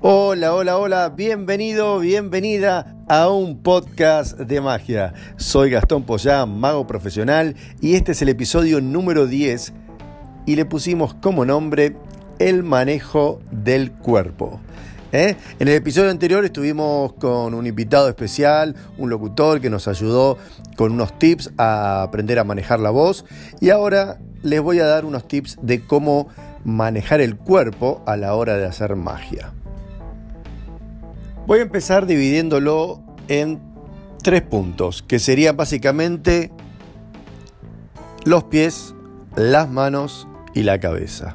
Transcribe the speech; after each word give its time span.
Hola, 0.00 0.54
hola, 0.54 0.78
hola, 0.78 1.08
bienvenido, 1.08 1.98
bienvenida 1.98 2.94
a 3.08 3.28
un 3.30 3.58
podcast 3.64 4.38
de 4.38 4.60
magia. 4.60 5.12
Soy 5.38 5.70
Gastón 5.70 6.04
Poyán, 6.04 6.60
mago 6.60 6.86
profesional, 6.86 7.56
y 7.80 7.96
este 7.96 8.12
es 8.12 8.22
el 8.22 8.28
episodio 8.28 8.80
número 8.80 9.26
10 9.26 9.72
y 10.46 10.54
le 10.54 10.64
pusimos 10.64 11.14
como 11.14 11.44
nombre 11.44 11.96
El 12.38 12.62
manejo 12.62 13.40
del 13.50 13.90
cuerpo. 13.90 14.60
¿Eh? 15.10 15.34
En 15.58 15.66
el 15.66 15.74
episodio 15.74 16.12
anterior 16.12 16.44
estuvimos 16.44 17.14
con 17.14 17.52
un 17.52 17.66
invitado 17.66 18.08
especial, 18.08 18.76
un 18.98 19.10
locutor 19.10 19.60
que 19.60 19.68
nos 19.68 19.88
ayudó 19.88 20.38
con 20.76 20.92
unos 20.92 21.18
tips 21.18 21.50
a 21.58 22.04
aprender 22.04 22.38
a 22.38 22.44
manejar 22.44 22.78
la 22.78 22.90
voz 22.90 23.24
y 23.60 23.70
ahora 23.70 24.20
les 24.44 24.60
voy 24.60 24.78
a 24.78 24.86
dar 24.86 25.04
unos 25.04 25.26
tips 25.26 25.58
de 25.60 25.84
cómo 25.84 26.28
manejar 26.62 27.20
el 27.20 27.36
cuerpo 27.36 28.00
a 28.06 28.16
la 28.16 28.36
hora 28.36 28.56
de 28.56 28.66
hacer 28.66 28.94
magia. 28.94 29.52
Voy 31.48 31.60
a 31.60 31.62
empezar 31.62 32.04
dividiéndolo 32.04 33.02
en 33.26 33.58
tres 34.22 34.42
puntos, 34.42 35.02
que 35.02 35.18
serían 35.18 35.56
básicamente 35.56 36.52
los 38.26 38.44
pies, 38.44 38.94
las 39.34 39.70
manos 39.70 40.28
y 40.52 40.64
la 40.64 40.78
cabeza. 40.78 41.34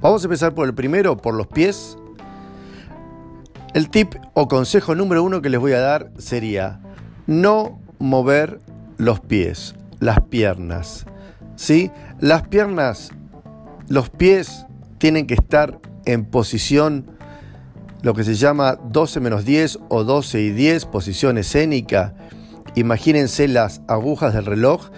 Vamos 0.00 0.22
a 0.22 0.26
empezar 0.26 0.54
por 0.54 0.68
el 0.68 0.76
primero, 0.76 1.16
por 1.16 1.34
los 1.34 1.48
pies. 1.48 1.98
El 3.74 3.90
tip 3.90 4.14
o 4.34 4.46
consejo 4.46 4.94
número 4.94 5.24
uno 5.24 5.42
que 5.42 5.50
les 5.50 5.58
voy 5.58 5.72
a 5.72 5.80
dar 5.80 6.12
sería 6.18 6.78
no 7.26 7.80
mover 7.98 8.60
los 8.96 9.18
pies, 9.18 9.74
las 9.98 10.20
piernas. 10.20 11.04
¿sí? 11.56 11.90
Las 12.20 12.46
piernas, 12.46 13.10
los 13.88 14.08
pies 14.08 14.66
tienen 14.98 15.26
que 15.26 15.34
estar 15.34 15.80
en 16.04 16.26
posición 16.26 17.17
lo 18.02 18.14
que 18.14 18.24
se 18.24 18.34
llama 18.34 18.78
12 18.84 19.20
menos 19.20 19.44
10 19.44 19.80
o 19.88 20.04
12 20.04 20.40
y 20.40 20.50
10, 20.50 20.86
posición 20.86 21.38
escénica. 21.38 22.14
Imagínense 22.74 23.48
las 23.48 23.82
agujas 23.88 24.34
del 24.34 24.46
reloj 24.46 24.90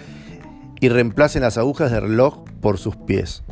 y 0.79 0.89
reemplacen 0.89 1.41
las 1.41 1.57
agujas 1.57 1.91
del 1.91 2.01
reloj 2.01 2.43
por 2.61 2.77
sus 2.77 2.95
pies. 2.95 3.43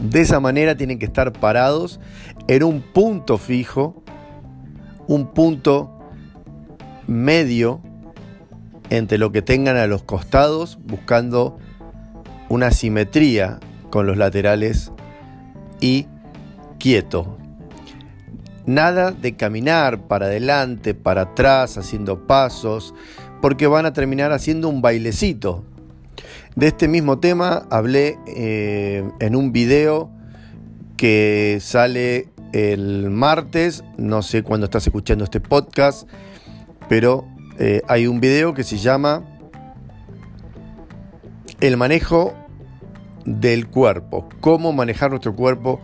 De 0.00 0.20
esa 0.20 0.40
manera 0.40 0.76
tienen 0.76 0.98
que 0.98 1.06
estar 1.06 1.32
parados 1.32 2.00
en 2.48 2.64
un 2.64 2.80
punto 2.80 3.38
fijo, 3.38 4.02
un 5.06 5.32
punto 5.32 5.98
medio 7.06 7.80
entre 8.88 9.18
lo 9.18 9.30
que 9.30 9.42
tengan 9.42 9.76
a 9.76 9.86
los 9.86 10.02
costados, 10.02 10.78
buscando 10.84 11.58
una 12.48 12.70
simetría 12.72 13.60
con 13.90 14.06
los 14.06 14.16
laterales 14.16 14.90
y 15.80 16.06
quieto, 16.78 17.38
Nada 18.66 19.10
de 19.10 19.36
caminar 19.36 20.06
para 20.06 20.26
adelante, 20.26 20.94
para 20.94 21.22
atrás, 21.22 21.78
haciendo 21.78 22.26
pasos, 22.26 22.94
porque 23.40 23.66
van 23.66 23.86
a 23.86 23.92
terminar 23.92 24.32
haciendo 24.32 24.68
un 24.68 24.82
bailecito. 24.82 25.64
De 26.56 26.66
este 26.66 26.88
mismo 26.88 27.18
tema 27.18 27.66
hablé 27.70 28.18
eh, 28.26 29.08
en 29.20 29.36
un 29.36 29.52
video 29.52 30.10
que 30.96 31.58
sale 31.60 32.28
el 32.52 33.10
martes, 33.10 33.84
no 33.96 34.22
sé 34.22 34.42
cuándo 34.42 34.66
estás 34.66 34.86
escuchando 34.86 35.24
este 35.24 35.40
podcast, 35.40 36.08
pero 36.88 37.26
eh, 37.58 37.82
hay 37.88 38.06
un 38.06 38.20
video 38.20 38.52
que 38.52 38.64
se 38.64 38.78
llama 38.78 39.22
El 41.60 41.76
manejo 41.76 42.34
del 43.24 43.68
cuerpo, 43.68 44.28
cómo 44.40 44.72
manejar 44.72 45.10
nuestro 45.10 45.34
cuerpo 45.34 45.80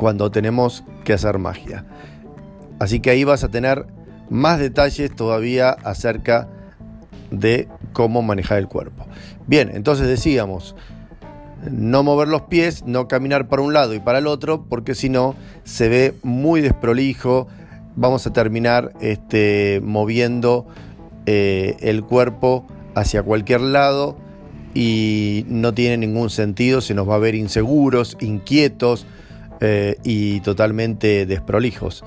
cuando 0.00 0.30
tenemos 0.30 0.82
que 1.04 1.12
hacer 1.12 1.36
magia. 1.36 1.84
Así 2.78 3.00
que 3.00 3.10
ahí 3.10 3.22
vas 3.22 3.44
a 3.44 3.50
tener 3.50 3.84
más 4.30 4.58
detalles 4.58 5.14
todavía 5.14 5.72
acerca 5.72 6.48
de 7.30 7.68
cómo 7.92 8.22
manejar 8.22 8.56
el 8.56 8.66
cuerpo. 8.66 9.04
Bien, 9.46 9.70
entonces 9.74 10.08
decíamos, 10.08 10.74
no 11.70 12.02
mover 12.02 12.28
los 12.28 12.40
pies, 12.44 12.82
no 12.86 13.08
caminar 13.08 13.48
para 13.48 13.60
un 13.60 13.74
lado 13.74 13.92
y 13.92 14.00
para 14.00 14.20
el 14.20 14.26
otro, 14.26 14.64
porque 14.70 14.94
si 14.94 15.10
no 15.10 15.34
se 15.64 15.90
ve 15.90 16.14
muy 16.22 16.62
desprolijo, 16.62 17.46
vamos 17.94 18.26
a 18.26 18.32
terminar 18.32 18.94
este, 19.02 19.82
moviendo 19.84 20.66
eh, 21.26 21.76
el 21.80 22.04
cuerpo 22.04 22.66
hacia 22.94 23.22
cualquier 23.22 23.60
lado 23.60 24.16
y 24.72 25.44
no 25.48 25.74
tiene 25.74 25.98
ningún 25.98 26.30
sentido, 26.30 26.80
se 26.80 26.94
nos 26.94 27.06
va 27.06 27.16
a 27.16 27.18
ver 27.18 27.34
inseguros, 27.34 28.16
inquietos, 28.18 29.06
eh, 29.60 29.96
y 30.04 30.40
totalmente 30.40 31.26
desprolijos 31.26 32.02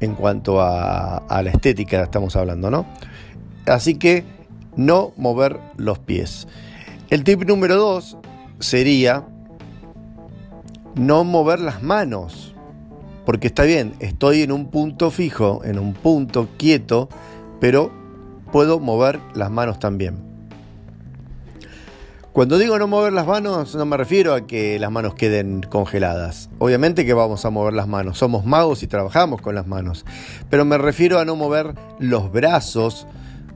en 0.00 0.14
cuanto 0.14 0.60
a, 0.60 1.22
la 1.28 1.50
estética 1.50 2.02
estamos 2.02 2.34
hablando, 2.36 2.70
¿no? 2.70 2.86
Así 3.66 3.94
que 3.94 4.24
no 4.76 5.12
mover 5.16 5.60
los 5.76 5.98
pies. 5.98 6.48
El 7.10 7.24
tip 7.24 7.44
número 7.44 7.76
dos 7.76 8.16
sería 8.58 9.24
no 10.94 11.24
mover 11.24 11.60
las 11.60 11.82
manos. 11.82 12.54
Porque 13.24 13.46
está 13.46 13.62
bien, 13.62 13.94
estoy 14.00 14.42
en 14.42 14.50
un 14.50 14.66
punto 14.66 15.12
fijo, 15.12 15.62
en 15.64 15.78
un 15.78 15.94
punto 15.94 16.48
quieto, 16.56 17.08
pero 17.60 17.92
puedo 18.50 18.80
mover 18.80 19.20
las 19.34 19.50
manos 19.50 19.78
también. 19.78 20.31
Cuando 22.32 22.56
digo 22.56 22.78
no 22.78 22.88
mover 22.88 23.12
las 23.12 23.26
manos, 23.26 23.74
no 23.74 23.84
me 23.84 23.98
refiero 23.98 24.32
a 24.32 24.46
que 24.46 24.78
las 24.78 24.90
manos 24.90 25.14
queden 25.14 25.60
congeladas. 25.68 26.48
Obviamente 26.58 27.04
que 27.04 27.12
vamos 27.12 27.44
a 27.44 27.50
mover 27.50 27.74
las 27.74 27.88
manos, 27.88 28.16
somos 28.16 28.46
magos 28.46 28.82
y 28.82 28.86
trabajamos 28.86 29.42
con 29.42 29.54
las 29.54 29.66
manos. 29.66 30.06
Pero 30.48 30.64
me 30.64 30.78
refiero 30.78 31.18
a 31.18 31.26
no 31.26 31.36
mover 31.36 31.74
los 31.98 32.32
brazos 32.32 33.06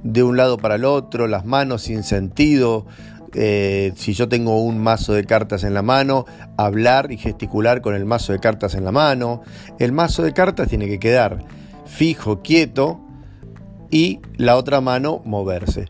de 0.02 0.22
un 0.22 0.36
lado 0.36 0.58
para 0.58 0.74
el 0.74 0.84
otro, 0.84 1.26
las 1.26 1.46
manos 1.46 1.84
sin 1.84 2.02
sentido. 2.02 2.84
Eh, 3.32 3.94
si 3.96 4.12
yo 4.12 4.28
tengo 4.28 4.62
un 4.62 4.78
mazo 4.78 5.14
de 5.14 5.24
cartas 5.24 5.64
en 5.64 5.72
la 5.72 5.80
mano, 5.80 6.26
hablar 6.58 7.10
y 7.10 7.16
gesticular 7.16 7.80
con 7.80 7.94
el 7.94 8.04
mazo 8.04 8.34
de 8.34 8.40
cartas 8.40 8.74
en 8.74 8.84
la 8.84 8.92
mano. 8.92 9.40
El 9.78 9.92
mazo 9.92 10.22
de 10.22 10.34
cartas 10.34 10.68
tiene 10.68 10.86
que 10.86 10.98
quedar 10.98 11.38
fijo, 11.86 12.42
quieto 12.42 13.00
y 13.90 14.20
la 14.36 14.56
otra 14.56 14.82
mano 14.82 15.22
moverse. 15.24 15.86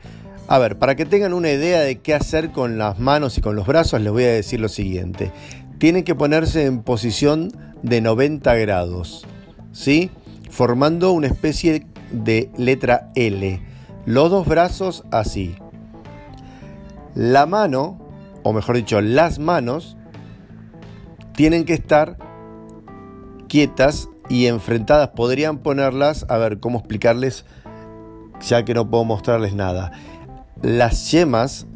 A 0.48 0.58
ver, 0.58 0.78
para 0.78 0.94
que 0.94 1.04
tengan 1.04 1.32
una 1.32 1.50
idea 1.50 1.80
de 1.80 1.98
qué 1.98 2.14
hacer 2.14 2.52
con 2.52 2.78
las 2.78 3.00
manos 3.00 3.36
y 3.36 3.40
con 3.40 3.56
los 3.56 3.66
brazos, 3.66 4.00
les 4.00 4.12
voy 4.12 4.24
a 4.24 4.32
decir 4.32 4.60
lo 4.60 4.68
siguiente. 4.68 5.32
Tienen 5.78 6.04
que 6.04 6.14
ponerse 6.14 6.66
en 6.66 6.82
posición 6.82 7.50
de 7.82 8.00
90 8.00 8.54
grados, 8.54 9.26
¿sí? 9.72 10.10
Formando 10.48 11.10
una 11.10 11.26
especie 11.26 11.86
de 12.12 12.48
letra 12.56 13.10
L. 13.16 13.60
Los 14.04 14.30
dos 14.30 14.46
brazos 14.46 15.02
así. 15.10 15.56
La 17.16 17.46
mano, 17.46 17.98
o 18.44 18.52
mejor 18.52 18.76
dicho, 18.76 19.00
las 19.00 19.40
manos, 19.40 19.96
tienen 21.34 21.64
que 21.64 21.74
estar 21.74 22.18
quietas 23.48 24.08
y 24.28 24.46
enfrentadas. 24.46 25.08
Podrían 25.08 25.58
ponerlas, 25.58 26.24
a 26.28 26.36
ver 26.38 26.60
cómo 26.60 26.78
explicarles, 26.78 27.44
ya 28.46 28.64
que 28.64 28.74
no 28.74 28.88
puedo 28.88 29.04
mostrarles 29.04 29.52
nada 29.52 29.90
las 30.62 31.10
yemas 31.10 31.66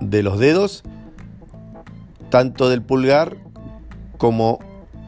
de 0.00 0.22
los 0.22 0.38
dedos, 0.38 0.82
tanto 2.30 2.68
del 2.68 2.82
pulgar 2.82 3.36
como 4.18 4.58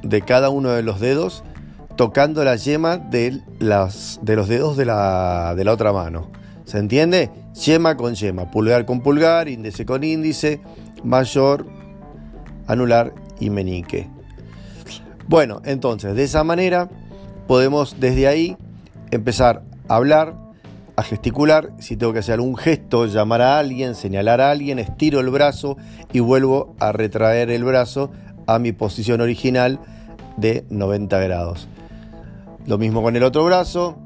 de 0.03 0.23
cada 0.23 0.51
uno 0.51 0.71
de 0.71 0.83
los 0.83 1.01
dedos, 1.01 1.45
tocando 1.97 2.45
la 2.45 2.57
yema 2.57 2.97
de, 2.97 3.41
las, 3.59 4.21
de 4.23 4.37
los 4.37 4.49
dedos 4.49 4.77
de 4.77 4.85
la, 4.85 5.55
de 5.57 5.65
la 5.65 5.73
otra 5.73 5.93
mano. 5.93 6.31
¿Se 6.65 6.79
entiende? 6.79 7.31
Yema 7.65 7.97
con 7.97 8.15
yema, 8.15 8.51
pulgar 8.51 8.85
con 8.85 9.01
pulgar, 9.01 9.49
índice 9.49 9.85
con 9.85 10.05
índice, 10.05 10.61
mayor, 11.03 11.67
anular 12.67 13.15
y 13.41 13.51
menique. 13.51 14.09
Bueno, 15.27 15.61
entonces 15.65 16.15
de 16.15 16.25
esa 16.25 16.45
manera 16.45 16.89
podemos 17.47 17.97
desde 17.99 18.29
ahí 18.29 18.57
empezar 19.11 19.63
a 19.89 19.97
hablar 19.97 20.35
a 20.99 21.05
gesticular, 21.05 21.71
si 21.79 21.97
tengo 21.97 22.13
que 22.13 22.19
hacer 22.19 22.35
algún 22.35 22.57
gesto, 22.57 23.07
llamar 23.07 23.41
a 23.41 23.61
alguien, 23.61 23.95
señalar 23.95 24.41
a 24.41 24.51
alguien, 24.51 24.81
estiro 24.81 25.21
el 25.21 25.31
brazo 25.31 25.77
y 26.13 26.19
vuelvo 26.19 26.75
a 26.81 26.91
retraer 26.91 27.53
el 27.53 27.63
brazo 27.63 28.11
a 28.49 28.59
mi 28.59 28.73
posición 28.73 29.21
original 29.21 29.79
de 30.39 30.65
90 30.71 31.21
grados. 31.21 31.69
Lo 32.67 32.79
mismo 32.79 33.01
con 33.01 33.15
el 33.15 33.23
otro 33.23 33.45
brazo, 33.45 33.97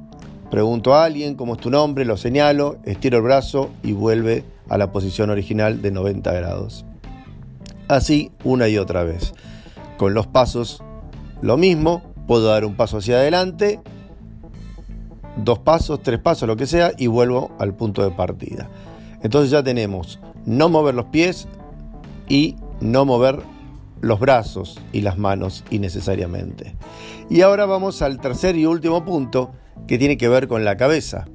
pregunto 0.51 0.93
a 0.93 1.07
alguien 1.07 1.35
cómo 1.35 1.55
es 1.55 1.61
tu 1.61 1.71
nombre, 1.71 2.05
lo 2.05 2.19
señalo, 2.19 2.77
estiro 2.85 3.17
el 3.17 3.25
brazo 3.25 3.71
y 3.83 3.93
vuelve 3.95 4.45
a 4.69 4.77
la 4.77 4.93
posición 4.93 5.31
original 5.31 5.81
de 5.81 5.93
90 5.93 6.31
grados. 6.31 6.85
Así 7.89 8.33
una 8.45 8.69
y 8.69 8.77
otra 8.77 9.03
vez. 9.03 9.33
Con 9.97 10.13
los 10.13 10.27
pasos 10.27 10.83
lo 11.41 11.57
mismo, 11.57 12.03
puedo 12.27 12.49
dar 12.49 12.67
un 12.67 12.77
paso 12.77 12.99
hacia 12.99 13.17
adelante 13.17 13.81
dos 15.37 15.59
pasos, 15.59 16.03
tres 16.03 16.19
pasos, 16.19 16.47
lo 16.47 16.57
que 16.57 16.67
sea, 16.67 16.93
y 16.97 17.07
vuelvo 17.07 17.53
al 17.59 17.75
punto 17.75 18.03
de 18.03 18.11
partida. 18.11 18.69
Entonces 19.23 19.51
ya 19.51 19.63
tenemos 19.63 20.19
no 20.45 20.69
mover 20.69 20.95
los 20.95 21.07
pies 21.07 21.49
y 22.29 22.57
no 22.81 23.05
mover 23.05 23.41
los 24.01 24.19
brazos 24.19 24.81
y 24.93 25.03
las 25.03 25.17
manos 25.17 25.65
innecesariamente. 25.71 26.75
Y 27.31 27.43
ahora 27.43 27.67
vamos 27.67 28.03
al 28.03 28.19
tercer 28.19 28.57
y 28.57 28.67
último 28.67 29.05
punto 29.05 29.53
que 29.87 29.99
tiene 29.99 30.17
que 30.17 30.29
ver 30.29 30.49
con 30.49 30.65
la 30.65 30.77
cabeza. 30.77 31.27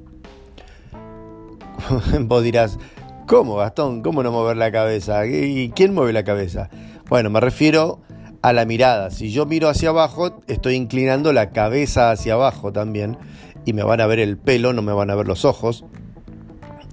Vos 2.20 2.42
dirás, 2.42 2.78
¿cómo 3.26 3.56
Gastón? 3.56 4.02
¿Cómo 4.02 4.22
no 4.22 4.30
mover 4.30 4.58
la 4.58 4.70
cabeza? 4.70 5.26
¿Y 5.26 5.72
quién 5.74 5.94
mueve 5.94 6.12
la 6.12 6.24
cabeza? 6.24 6.68
Bueno, 7.08 7.30
me 7.30 7.40
refiero 7.40 8.00
a 8.42 8.52
la 8.52 8.66
mirada. 8.66 9.10
Si 9.10 9.30
yo 9.30 9.46
miro 9.46 9.68
hacia 9.68 9.88
abajo, 9.88 10.42
estoy 10.46 10.74
inclinando 10.74 11.32
la 11.32 11.50
cabeza 11.50 12.10
hacia 12.10 12.34
abajo 12.34 12.72
también 12.72 13.16
y 13.64 13.72
me 13.72 13.82
van 13.82 14.00
a 14.00 14.06
ver 14.06 14.20
el 14.20 14.36
pelo, 14.36 14.72
no 14.72 14.82
me 14.82 14.92
van 14.92 15.10
a 15.10 15.14
ver 15.14 15.26
los 15.26 15.44
ojos. 15.44 15.84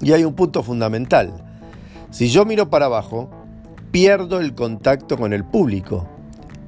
Y 0.02 0.12
hay 0.12 0.24
un 0.24 0.34
punto 0.34 0.64
fundamental. 0.64 1.34
Si 2.12 2.30
yo 2.30 2.46
miro 2.46 2.70
para 2.70 2.86
abajo, 2.86 3.30
pierdo 3.92 4.40
el 4.40 4.56
contacto 4.56 5.18
con 5.18 5.34
el 5.34 5.44
público 5.44 6.08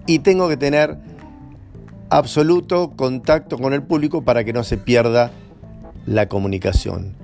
y 0.06 0.20
tengo 0.20 0.48
que 0.48 0.58
tener 0.58 0.98
absoluto 2.10 2.94
contacto 2.96 3.58
con 3.58 3.74
el 3.74 3.84
público 3.84 4.24
para 4.24 4.44
que 4.44 4.54
no 4.54 4.64
se 4.64 4.78
pierda 4.78 5.32
la 6.06 6.28
comunicación. 6.28 7.16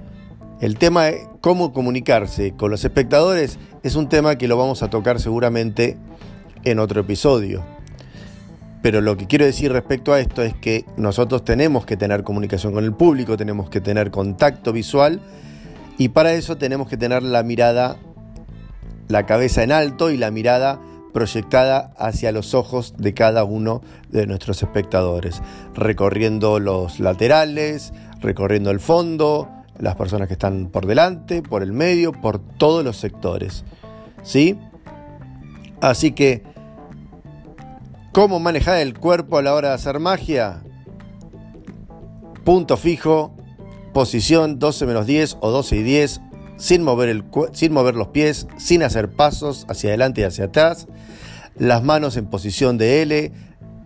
El 0.60 0.78
tema 0.78 1.06
de 1.06 1.28
cómo 1.42 1.74
comunicarse 1.74 2.54
con 2.54 2.72
los 2.72 2.86
espectadores 2.86 3.58
es 3.82 3.96
un 3.96 4.08
tema 4.10 4.38
que 4.38 4.48
lo 4.48 4.58
vamos 4.58 4.84
a 4.84 4.90
tocar 4.90 5.20
seguramente 5.20 5.98
en 6.64 6.80
otro 6.80 7.02
episodio. 7.02 7.73
Pero 8.84 9.00
lo 9.00 9.16
que 9.16 9.28
quiero 9.28 9.46
decir 9.46 9.72
respecto 9.72 10.12
a 10.12 10.20
esto 10.20 10.44
es 10.44 10.54
que 10.56 10.84
nosotros 10.98 11.46
tenemos 11.46 11.86
que 11.86 11.96
tener 11.96 12.24
comunicación 12.24 12.74
con 12.74 12.84
el 12.84 12.94
público, 12.94 13.38
tenemos 13.38 13.70
que 13.70 13.80
tener 13.80 14.12
contacto 14.12 14.74
visual 14.74 15.22
y 15.98 16.10
para 16.10 16.34
eso 16.34 16.58
tenemos 16.58 16.90
que 16.90 16.98
tener 16.98 17.24
la 17.24 17.44
mirada, 17.44 17.96
la 19.08 19.26
cabeza 19.26 19.64
en 19.64 19.72
alto 19.72 20.12
y 20.12 20.18
la 20.18 20.32
mirada 20.32 20.82
proyectada 21.14 21.94
hacia 21.98 22.34
los 22.34 22.54
ojos 22.54 22.96
de 22.98 23.14
cada 23.14 23.46
uno 23.46 23.82
de 24.10 24.28
nuestros 24.28 24.62
espectadores, 24.62 25.42
recorriendo 25.74 26.60
los 26.60 27.00
laterales, 27.00 27.94
recorriendo 28.20 28.70
el 28.70 28.82
fondo, 28.82 29.48
las 29.80 29.96
personas 29.96 30.28
que 30.28 30.34
están 30.34 30.68
por 30.68 30.88
delante, 30.88 31.42
por 31.42 31.64
el 31.64 31.72
medio, 31.72 32.12
por 32.12 32.40
todos 32.40 32.84
los 32.84 32.98
sectores. 32.98 33.64
¿Sí? 34.24 34.60
Así 35.80 36.12
que, 36.12 36.44
¿cómo 38.14 38.40
manejar 38.40 38.78
el 38.78 38.98
cuerpo 38.98 39.40
a 39.40 39.42
la 39.42 39.56
hora 39.56 39.70
de 39.70 39.74
hacer 39.76 40.00
magia? 40.00 40.62
Punto 42.46 42.78
fijo, 42.78 43.36
posición 43.92 44.60
12 44.60 44.86
menos 44.86 45.08
10 45.08 45.38
o 45.42 45.50
12 45.50 45.78
y 45.78 45.84
10, 45.84 46.22
sin 46.58 46.84
mover, 46.84 47.10
el, 47.10 47.26
sin 47.54 47.74
mover 47.74 47.96
los 47.96 48.10
pies, 48.10 48.48
sin 48.58 48.84
hacer 48.84 49.10
pasos 49.10 49.66
hacia 49.68 49.90
adelante 49.90 50.22
y 50.22 50.26
hacia 50.26 50.46
atrás, 50.46 50.88
las 51.58 51.84
manos 51.84 52.16
en 52.16 52.28
posición 52.28 52.78
de 52.78 53.02
L, 53.02 53.32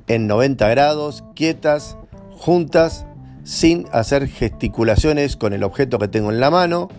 en 0.08 0.28
90 0.28 0.68
grados, 0.70 1.24
quietas, 1.34 1.98
juntas, 2.38 3.06
sin 3.46 3.86
hacer 3.94 4.28
gesticulaciones 4.28 5.38
con 5.38 5.54
el 5.54 5.64
objeto 5.64 6.00
que 6.00 6.10
tengo 6.10 6.32
en 6.32 6.42
la 6.42 6.52
mano, 6.52 6.90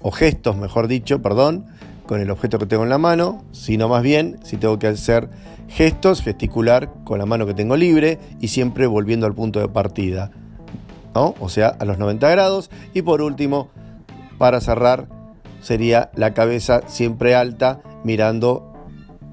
o 0.00 0.12
gestos, 0.12 0.56
mejor 0.56 0.86
dicho, 0.86 1.20
perdón, 1.20 1.66
con 2.06 2.20
el 2.20 2.30
objeto 2.30 2.58
que 2.58 2.66
tengo 2.66 2.84
en 2.84 2.88
la 2.88 2.98
mano, 2.98 3.44
sino 3.52 3.88
más 3.88 4.02
bien, 4.02 4.38
si 4.44 4.56
tengo 4.56 4.78
que 4.78 4.86
hacer 4.86 5.28
gestos, 5.68 6.22
gesticular 6.22 6.92
con 7.04 7.18
la 7.18 7.26
mano 7.26 7.46
que 7.46 7.54
tengo 7.54 7.76
libre 7.76 8.18
y 8.40 8.48
siempre 8.48 8.86
volviendo 8.86 9.26
al 9.26 9.34
punto 9.34 9.60
de 9.60 9.68
partida, 9.68 10.30
¿no? 11.14 11.34
o 11.40 11.48
sea, 11.48 11.68
a 11.68 11.84
los 11.84 11.98
90 11.98 12.30
grados. 12.30 12.70
Y 12.94 13.02
por 13.02 13.22
último, 13.22 13.70
para 14.38 14.60
cerrar, 14.60 15.08
sería 15.60 16.10
la 16.14 16.34
cabeza 16.34 16.82
siempre 16.86 17.34
alta 17.34 17.80
mirando 18.04 18.72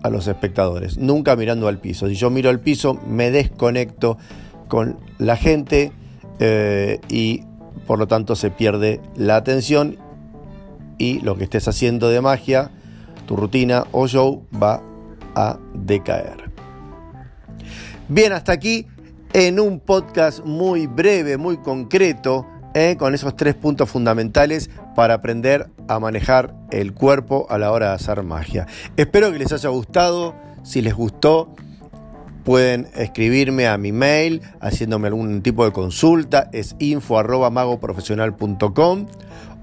a 0.02 0.10
los 0.10 0.28
espectadores, 0.28 0.98
nunca 0.98 1.36
mirando 1.36 1.68
al 1.68 1.80
piso. 1.80 2.08
Si 2.08 2.16
yo 2.16 2.30
miro 2.30 2.50
al 2.50 2.60
piso, 2.60 3.00
me 3.08 3.32
desconecto 3.32 4.18
con 4.68 4.98
la 5.18 5.38
gente 5.38 5.92
eh, 6.40 7.00
y 7.08 7.44
por 7.88 8.00
lo 8.00 8.08
tanto 8.08 8.36
se 8.36 8.50
pierde 8.50 9.00
la 9.16 9.36
atención 9.36 9.98
y 10.98 11.20
lo 11.22 11.38
que 11.38 11.44
estés 11.46 11.68
haciendo 11.68 12.10
de 12.10 12.22
magia, 12.22 12.72
tu 13.26 13.36
rutina 13.36 13.86
o 13.92 14.08
show 14.08 14.46
va 14.62 14.82
a 15.36 15.58
decaer. 15.74 16.52
Bien, 18.08 18.34
hasta 18.34 18.52
aquí 18.52 18.88
en 19.34 19.60
un 19.60 19.80
podcast 19.80 20.46
muy 20.46 20.88
breve, 20.88 21.38
muy 21.38 21.58
concreto, 21.58 22.46
eh, 22.76 22.96
con 22.98 23.14
esos 23.14 23.36
tres 23.36 23.54
puntos 23.54 23.90
fundamentales 23.90 24.70
para 24.96 25.16
aprender 25.16 25.70
a 25.88 26.00
manejar 26.00 26.56
el 26.72 26.94
cuerpo 26.94 27.46
a 27.50 27.60
la 27.60 27.72
hora 27.72 27.90
de 27.90 27.94
hacer 27.94 28.24
magia. 28.24 28.68
Espero 28.98 29.32
que 29.32 29.40
les 29.40 29.52
haya 29.54 29.70
gustado. 29.70 30.36
Si 30.64 30.82
les 30.82 30.96
gustó, 30.96 31.54
pueden 32.44 32.88
escribirme 32.96 33.68
a 33.68 33.78
mi 33.78 33.92
mail 33.92 34.42
haciéndome 34.60 35.08
algún 35.08 35.44
tipo 35.44 35.66
de 35.66 35.72
consulta. 35.72 36.50
Es 36.52 36.76
info 36.80 37.20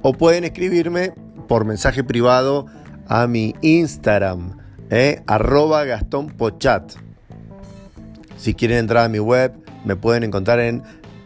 o 0.03 0.13
pueden 0.13 0.45
escribirme 0.45 1.15
por 1.49 1.65
mensaje 1.65 2.05
privado 2.05 2.67
a 3.09 3.27
mi 3.27 3.57
Instagram, 3.61 4.57
eh, 4.91 5.23
arroba 5.27 5.85
Gastón 5.85 6.29
Pochat. 6.29 6.93
Si 8.37 8.55
quieren 8.55 8.79
entrar 8.79 9.05
a 9.05 9.09
mi 9.09 9.19
web, 9.19 9.53
me 9.85 9.97
pueden 9.97 10.23
encontrar 10.25 10.61
en 10.61 10.83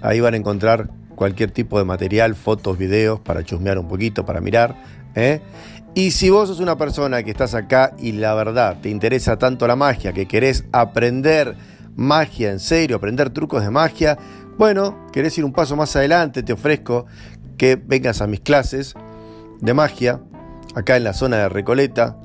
Ahí 0.03 0.21
van 0.21 0.35
a 0.35 0.37
encontrar 0.37 0.91
cualquier 1.15 1.51
tipo 1.51 1.79
de 1.79 1.85
material, 1.85 2.35
fotos, 2.35 2.77
videos 2.77 3.21
para 3.21 3.43
chusmear 3.45 3.79
un 3.79 3.89
poquito, 3.89 4.27
para 4.27 4.41
mirar. 4.41 4.77
¿eh? 5.15 5.41
Y 5.95 6.11
si 6.11 6.31
vos 6.31 6.49
sos 6.49 6.61
una 6.61 6.77
persona 6.77 7.23
que 7.23 7.31
estás 7.31 7.55
acá 7.55 7.95
y 7.99 8.12
la 8.12 8.35
verdad 8.35 8.79
te 8.83 8.91
interesa 8.91 9.39
tanto 9.39 9.67
la 9.67 9.77
magia, 9.77 10.12
que 10.12 10.27
querés 10.27 10.65
aprender 10.73 11.56
magia 11.96 12.50
en 12.50 12.61
serio, 12.61 12.96
aprender 12.96 13.31
trucos 13.31 13.62
de 13.62 13.70
magia, 13.70 14.19
bueno, 14.58 15.06
querés 15.12 15.37
ir 15.38 15.44
un 15.44 15.52
paso 15.52 15.76
más 15.76 15.94
adelante, 15.96 16.43
te 16.43 16.52
ofrezco 16.52 17.06
que 17.56 17.76
vengas 17.76 18.20
a 18.20 18.26
mis 18.26 18.41
clases 18.41 18.94
de 19.61 19.75
magia, 19.75 20.20
acá 20.75 20.96
en 20.96 21.05
la 21.05 21.12
zona 21.12 21.38
de 21.38 21.49
Recoleta, 21.49 22.17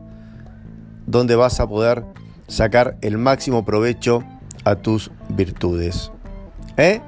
donde 1.06 1.36
vas 1.36 1.60
a 1.60 1.68
poder 1.68 2.06
sacar 2.48 2.98
el 3.02 3.18
máximo 3.18 3.66
provecho 3.66 4.24
a 4.64 4.76
tus 4.76 5.12
virtudes. 5.30 6.12
¿Eh? 6.78 7.02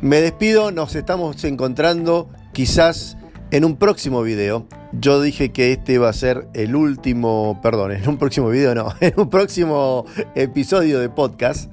Me 0.00 0.20
despido, 0.20 0.70
nos 0.70 0.94
estamos 0.94 1.42
encontrando 1.44 2.28
quizás 2.52 3.16
en 3.52 3.66
un 3.66 3.76
próximo 3.76 4.22
video. 4.22 4.66
Yo 4.92 5.20
dije 5.20 5.52
que 5.52 5.72
este 5.72 5.92
iba 5.92 6.08
a 6.08 6.12
ser 6.12 6.48
el 6.54 6.74
último, 6.74 7.60
perdón, 7.62 7.92
en 7.92 8.08
un 8.08 8.16
próximo 8.16 8.48
video 8.48 8.74
no, 8.74 8.94
en 9.00 9.12
un 9.16 9.28
próximo 9.28 10.06
episodio 10.34 10.98
de 10.98 11.10
podcast. 11.10 11.70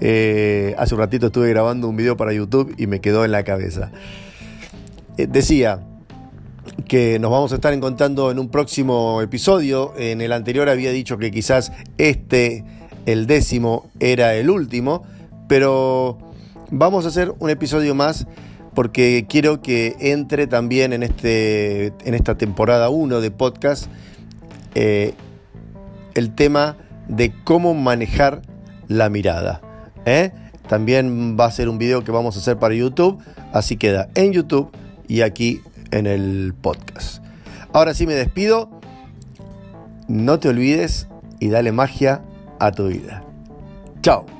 Eh, 0.00 0.74
hace 0.78 0.94
un 0.94 1.00
ratito 1.00 1.26
estuve 1.26 1.50
grabando 1.50 1.86
un 1.86 1.96
video 1.96 2.16
para 2.16 2.32
YouTube 2.32 2.74
y 2.78 2.86
me 2.86 3.00
quedó 3.00 3.26
en 3.26 3.32
la 3.32 3.44
cabeza. 3.44 3.92
Eh, 5.18 5.26
decía 5.26 5.84
que 6.86 7.18
nos 7.18 7.30
vamos 7.30 7.52
a 7.52 7.56
estar 7.56 7.74
encontrando 7.74 8.30
en 8.30 8.38
un 8.38 8.48
próximo 8.48 9.20
episodio. 9.20 9.92
En 9.98 10.22
el 10.22 10.32
anterior 10.32 10.70
había 10.70 10.92
dicho 10.92 11.18
que 11.18 11.30
quizás 11.30 11.72
este, 11.98 12.64
el 13.04 13.26
décimo, 13.26 13.90
era 14.00 14.34
el 14.34 14.48
último, 14.48 15.02
pero 15.46 16.16
vamos 16.70 17.04
a 17.04 17.08
hacer 17.08 17.34
un 17.38 17.50
episodio 17.50 17.94
más 17.94 18.26
porque 18.78 19.26
quiero 19.28 19.60
que 19.60 19.96
entre 19.98 20.46
también 20.46 20.92
en, 20.92 21.02
este, 21.02 21.86
en 22.04 22.14
esta 22.14 22.38
temporada 22.38 22.90
1 22.90 23.20
de 23.20 23.32
podcast 23.32 23.86
eh, 24.76 25.14
el 26.14 26.32
tema 26.32 26.76
de 27.08 27.32
cómo 27.42 27.74
manejar 27.74 28.40
la 28.86 29.08
mirada. 29.08 29.60
¿eh? 30.04 30.30
También 30.68 31.36
va 31.36 31.46
a 31.46 31.50
ser 31.50 31.68
un 31.68 31.78
video 31.78 32.04
que 32.04 32.12
vamos 32.12 32.36
a 32.36 32.38
hacer 32.38 32.60
para 32.60 32.72
YouTube, 32.72 33.20
así 33.52 33.76
queda 33.76 34.10
en 34.14 34.32
YouTube 34.32 34.70
y 35.08 35.22
aquí 35.22 35.60
en 35.90 36.06
el 36.06 36.54
podcast. 36.54 37.20
Ahora 37.72 37.94
sí 37.94 38.06
me 38.06 38.14
despido. 38.14 38.70
No 40.06 40.38
te 40.38 40.50
olvides 40.50 41.08
y 41.40 41.48
dale 41.48 41.72
magia 41.72 42.22
a 42.60 42.70
tu 42.70 42.86
vida. 42.86 43.24
Chao. 44.02 44.37